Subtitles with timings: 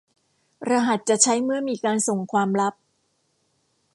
[0.69, 2.73] รหัสจะใช้เมื่อมีการส่งความลับ